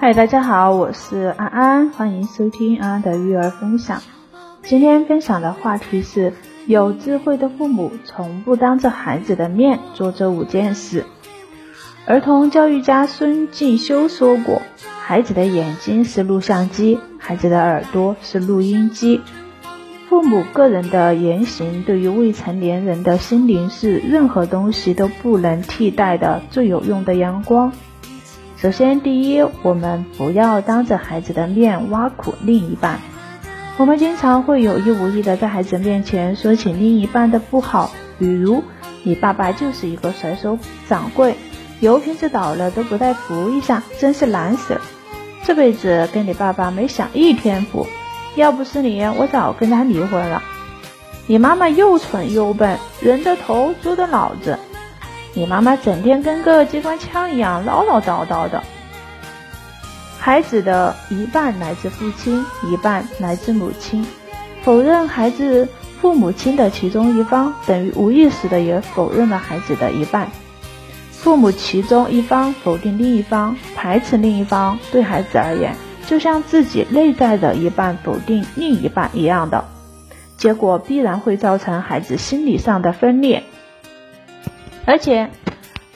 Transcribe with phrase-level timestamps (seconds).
[0.00, 4.02] 嗨，大家好，我是安安，欢迎收听安安的育儿分享。
[4.62, 6.32] 今天分享的话题是：
[6.66, 11.04] 有智慧的父母从不当着孩子的面做这五件事。
[12.04, 14.60] 儿童教育家孙敬修说过
[15.00, 19.20] ：“孩子的眼睛是录像机，孩子的耳朵是录音机。”
[20.12, 27.72] 父母个人的言行，对于未成年人的心灵，是任何东西都不能替代的最有用的阳光。
[28.58, 33.00] 首先，第一，我们不要当着孩子的面挖苦另一半。
[33.78, 38.64] 我们经常会有意无意的在孩子面前说起另一半的不好，比如
[39.04, 40.58] 你爸爸就是一个甩手
[40.90, 41.36] 掌柜，
[41.80, 44.82] 油瓶子倒了都不带扶一下，真是懒死了。
[45.42, 47.86] 这辈子跟你爸爸没享一天福，
[48.34, 50.42] 要不是你，我早跟他离婚了。
[51.26, 54.58] 你妈妈又蠢又笨，人的头，猪的脑子。
[55.34, 58.62] 你妈妈整天跟个机关枪一样唠唠叨叨的。
[60.18, 64.06] 孩子的一半来自父亲，一半来自母亲。
[64.62, 65.68] 否认孩子
[66.00, 70.30] 父母亲的其中一方，等于无意识的也否认了孩子的一半。
[71.10, 79.64] 父母其中一方否定另一方，排斥另一方，对孩子而言，就像自己内在的一半否定另一半一样的，
[80.36, 83.44] 结果必然会造成孩子心理上的分裂。
[84.84, 85.30] 而且，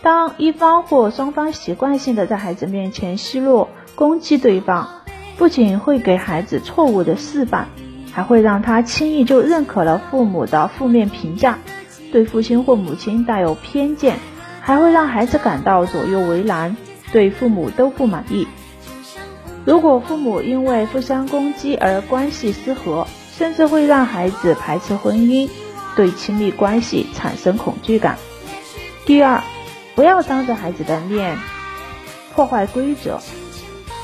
[0.03, 4.89] 当一方或双方习惯性的在孩子面前奚落、攻击对方，
[5.37, 7.67] 不仅会给孩子错误的示范，
[8.13, 11.59] 还会让他轻易就认可了父母的负面评价，
[12.13, 14.17] 对父亲或母亲带有偏见，
[14.61, 16.77] 还会让孩子感到左右为难，
[17.13, 18.47] 对父母都不满意。
[19.67, 25.51] 如果父母因为互相攻击而关系失和，甚至会让孩子排斥婚姻，
[25.97, 28.17] 对亲密关系产生恐惧感。
[29.07, 29.43] 第二，
[29.97, 31.37] 不要当着孩子的面
[32.33, 33.19] 破坏规则。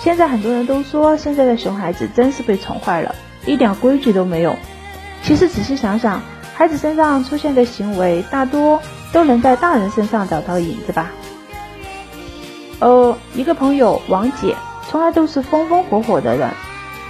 [0.01, 3.15] 现在很多人都说，现在的熊孩子真是被宠坏了，
[3.47, 4.57] 一点规矩都没有。
[5.23, 6.23] 其实仔细想想，
[6.55, 8.83] 孩子身上出现的行为，大多
[9.13, 11.13] 都能在大人身上找到影子吧。
[12.81, 14.57] 呃，一个朋友王姐，
[14.93, 16.51] 从来都是风风火火的人，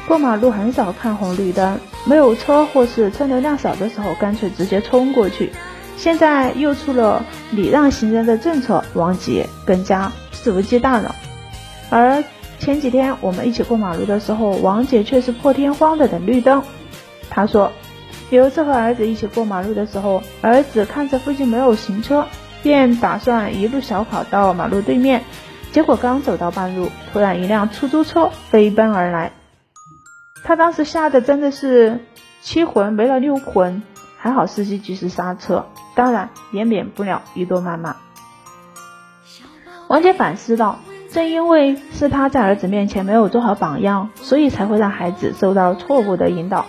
[0.07, 5.53] 过马路很少看红绿灯，没有车或是车流量少的时候，干脆直接冲过去。
[5.97, 11.17] 现在又出了礼让行人的政策，王姐更加肆无忌惮了。
[11.91, 12.23] 而
[12.61, 16.63] 前几天我们一起过马路的时候，王姐却是破天荒的等绿灯。
[17.31, 17.73] 她说，
[18.31, 22.29] 有一次和儿子一起过马路的时候，儿子看着附近没有行车，
[22.63, 25.25] 便打算一路小跑到马路对面。
[25.73, 29.33] 结果刚走到半路，突然一辆出租车飞奔而来，
[30.45, 32.01] 他当时吓得真的是
[32.43, 33.83] 七魂没了六魂，
[34.19, 35.67] 还好司机及时刹车。
[35.95, 37.97] 当然也免不了一顿谩骂。
[39.89, 40.79] 王姐反思道
[41.13, 46.65] ：“正因为是他在儿子面前没有做好榜样，所以才会让孩子受到错误的引导。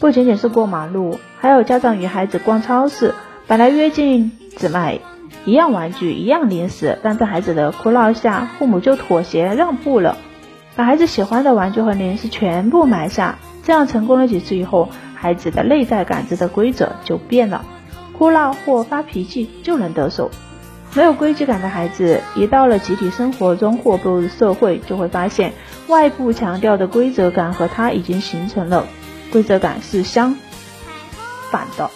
[0.00, 3.14] 不仅仅是过马路，还有家长与孩子逛超市，
[3.46, 5.00] 本来约定只买
[5.48, 10.18] 一样玩具、一样零食，但在孩子的哭闹下，父母就妥协让步了，
[10.76, 13.38] 把孩子喜欢的玩具和零食全部买下。
[13.64, 17.64] 这样成功了几次以后，孩子的内在感知的规则就变了。”
[18.18, 20.30] 哭闹或发脾气就能得手。
[20.92, 25.54] 没有规矩感的孩子，一到了集体生活中或步入社会，就会发现
[25.86, 28.86] 外部强调的规则感和他已经形成了
[29.32, 30.36] 规则感是相
[31.50, 31.88] 反的。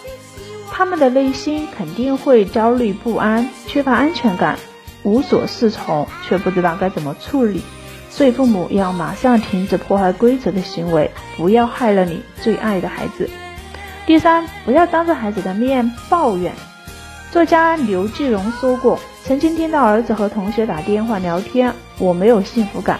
[0.75, 4.57] 他们的内心肯定会焦虑不安，缺乏安全感，
[5.03, 7.61] 无所适从，却不知道该怎么处理。
[8.09, 13.29] 所以父母要马上停止破坏规则的行为，不要害了你最爱的孩子。
[14.07, 16.51] 第三，不要当着孩子的面抱怨。
[17.31, 22.99] 作家刘继荣说过，曾经听到儿子和同学打电话聊天，我没有幸福感，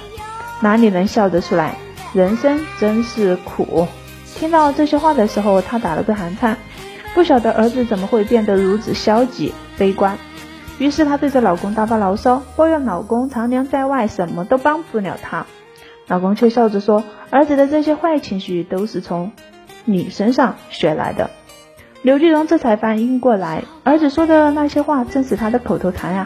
[0.62, 1.76] 哪里能笑得出来？
[2.14, 3.88] 人生真是苦。
[4.36, 6.58] 听到这些话的时候，他打了个寒颤，
[7.14, 10.18] 不晓得儿子怎么会变得如此消极悲观。
[10.80, 15.46] 于是她对着老公大发牢骚，抱怨老公常年在外，什么都帮不了她。
[16.08, 19.32] 老公却笑着说，儿子的这些坏情绪都是从。
[19.86, 21.30] 你身上学来的，
[22.04, 26.26] 刘继荣这才反应过来，儿子说的那些话正是他的口头禅呀。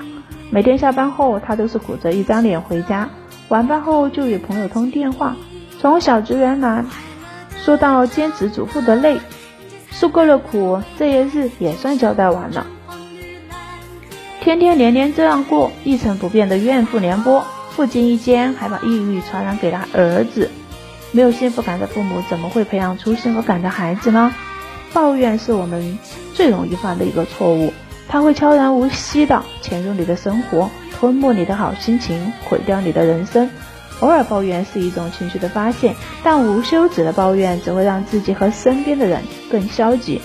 [0.52, 3.10] 每天下班后，他都是苦着一张脸回家，
[3.48, 5.36] 晚饭后就与朋友通电话。
[5.82, 6.86] 从小职员难
[7.58, 9.20] 说到兼职主妇的累，
[9.92, 12.66] 受够了苦，这些日也算交代完了。
[14.42, 17.46] 天天年年这样过，一成不变的怨妇联播，
[17.76, 20.50] 不经意间还把抑郁传染给了儿子。
[21.12, 24.34] 没有幸福感的父母，怎么会培养出幸福感的孩子呢？
[24.94, 25.98] 抱怨是我们
[26.34, 27.74] 最容易犯的一个错误。
[28.08, 33.50] 它会悄然无息地潜入你的生活，吞没你的好心情，毁掉你的人生。
[34.00, 40.22] 偶尔抱怨是一种情绪的发泄，但无休止的抱怨只会让自己和身边的人更消极。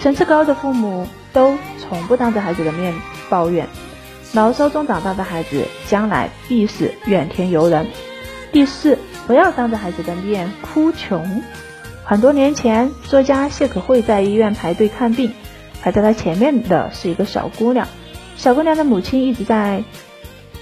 [0.00, 2.94] 层次高的父母都从不当着孩子的面
[3.28, 3.68] 抱怨，
[4.32, 7.86] 牢骚中长大的孩子将来必是怨天尤人。
[8.52, 11.42] 第四，不要当着孩子的面哭穷。
[12.04, 15.32] 很多年前，作家谢可慧在医院排队看病，
[15.80, 17.88] 排在她前面的是一个小姑娘。
[18.36, 19.84] 小姑娘的母亲一直在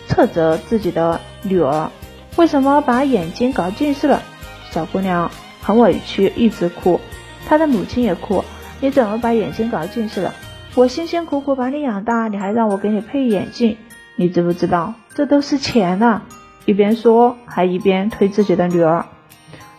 [0.09, 1.91] 斥责自己的女儿。
[2.39, 4.23] 为什么把眼睛搞近视了？
[4.71, 5.29] 小姑娘
[5.61, 7.01] 很委屈，一直哭。
[7.49, 8.45] 她的母亲也哭。
[8.81, 10.33] 你怎么把眼睛搞近视了？
[10.77, 13.77] 我辛辛苦苦把你养大，你还让我给你配眼镜？
[14.15, 16.23] 你知不知道这都是钱呐？
[16.65, 19.07] 一边说，还一边推自己的女儿。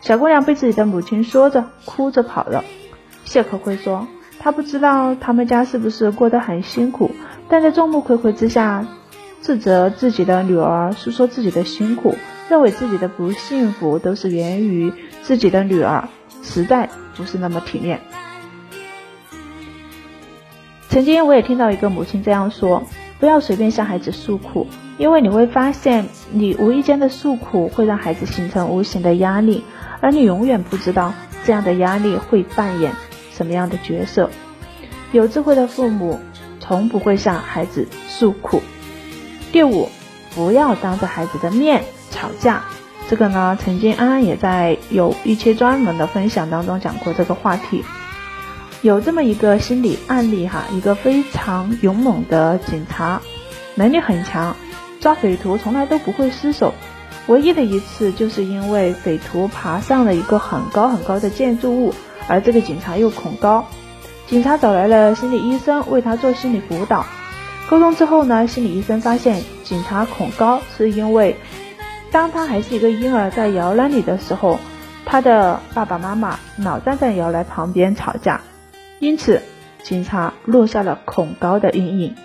[0.02, 2.66] 小姑娘被自己的母亲说着，哭着跑了。
[3.24, 4.06] 谢可辉说，
[4.38, 7.12] 他不知道他们家是不是过得很辛苦，
[7.48, 8.86] 但在众目睽睽之下，
[9.40, 12.16] 自责自己的女儿，诉说自己的辛苦。
[12.50, 14.92] 认为自己的不幸福都是源于
[15.22, 16.10] 自己的女儿，
[16.42, 18.02] 实在不是那么体面。
[20.90, 22.84] 曾经我也听到一个母亲这样说
[23.20, 24.66] ：“不要随便向孩子诉苦，
[24.98, 29.64] 因为你会发现，你无意间的诉苦会让孩子形成无形的压力，
[30.02, 31.14] 而你永远不知道
[31.46, 32.94] 这样的压力会扮演
[33.32, 34.32] 什么样的角色。”
[35.14, 36.20] 有智慧的父母
[36.60, 38.62] 从不会向孩子诉苦。
[39.52, 39.90] 第五，
[40.34, 41.84] 不要当着孩子的面。
[42.10, 42.64] 吵架，
[43.10, 47.84] 这个呢，曾经安安也在有一期专门的分享当中讲过这个话题。
[48.82, 53.22] 有这么一个心理案例哈，一个非常勇猛的警察，
[53.76, 54.56] 能力很强，
[55.02, 56.74] 抓匪徒从来都不会失手。
[57.28, 61.94] 唯一的一次，就是因为匪徒爬上了一个很高很高的建筑物，
[62.28, 63.66] 而这个警察又恐高。
[64.28, 67.06] 警察找来了心理医生为他做心理辅导。
[67.70, 71.36] 沟通之后呢，心理医生发现警察恐高是因为。
[72.12, 74.60] 当他还是一个婴儿，在摇篮里的时候，
[75.06, 78.42] 他的爸爸妈妈老站在摇篮旁边吵架，
[79.00, 79.44] 因此
[79.84, 82.16] 警察落下了恐高的阴影。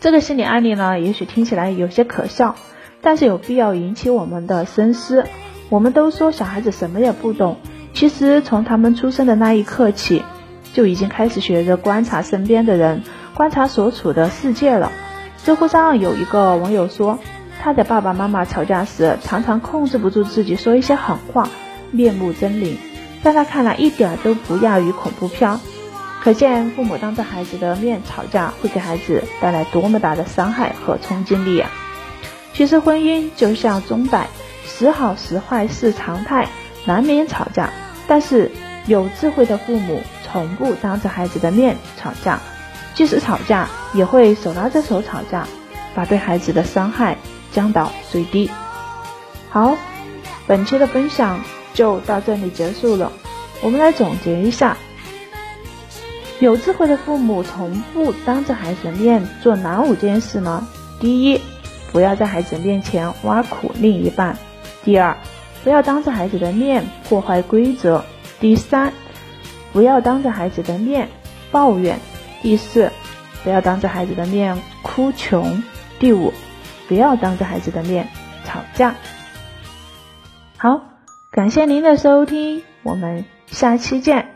[0.00, 2.56] 这个心理案例呢，也许听起来有些可笑，
[3.00, 5.24] 但是有必要引起我们的深思。
[5.68, 7.58] 我们都说小孩子什么也不懂，
[7.94, 10.24] 其实从他们出生的那一刻起，
[10.72, 13.04] 就已经开始学着观察身边的人，
[13.34, 14.90] 观察所处的世界了。
[15.44, 17.20] 知乎上有一个网友说。
[17.62, 21.48] 他的爸爸妈妈吵架时，常常控制不住自己说一些狠话，
[21.92, 22.76] 面目狰狞，
[23.22, 25.60] 在他看来一点都不亚于恐怖片。
[26.20, 31.70] 可见父母当着孩子的面吵架，会给孩子带来多么大的伤害和冲击力啊！
[32.52, 34.26] 其实婚姻就像钟摆，
[34.66, 36.48] 时好时坏是常态，
[36.84, 37.70] 难免吵架。
[38.08, 38.50] 但是
[38.86, 42.40] 有智慧的父母从不当着孩子的面吵架，
[42.94, 45.46] 即使吵架也会手拉着手吵架，
[45.94, 47.16] 把对孩子的伤害。
[47.52, 48.50] 降到最低。
[49.50, 49.76] 好，
[50.46, 51.40] 本期的分享
[51.74, 53.12] 就到这里结束了。
[53.60, 54.76] 我们来总结一下：
[56.40, 60.66] 有智慧的父母从不当着孩子的面做哪五件事呢？
[60.98, 61.40] 第一，
[61.92, 64.34] 不要在孩子面前挖苦另一半；
[64.84, 65.16] 第二，
[65.62, 68.02] 不要当着孩子的面破坏规则；
[68.40, 68.92] 第三，
[69.72, 71.08] 不要当着孩子的面
[71.50, 71.96] 抱怨；
[72.42, 72.90] 第四，
[73.44, 75.62] 不要当着孩子的面哭穷；
[75.98, 76.32] 第五。
[76.92, 78.08] 不要当着孩子的面
[78.44, 78.96] 吵架。
[80.58, 80.82] 好，
[81.30, 84.34] 感谢您的收听，我们下期见。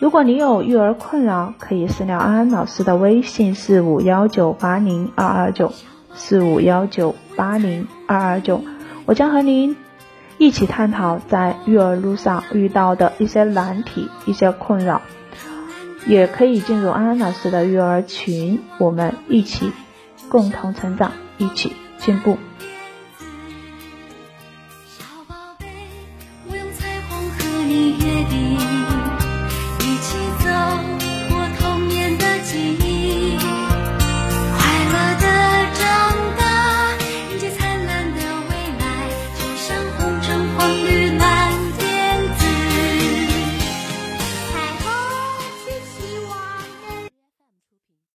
[0.00, 5.72] 如果你有育儿困扰，可以私聊安安老师的微信四五幺九八零二二九
[6.12, 8.62] 四五幺九八零二二九，
[9.06, 9.74] 我将和您
[10.36, 15.00] 一起探讨在育儿路上遇到的一些难题、一些困扰。
[16.04, 19.72] 也可以进入安安老师的育儿群，我们一起
[20.28, 21.72] 共同成长，一起。
[22.04, 22.36] 进步。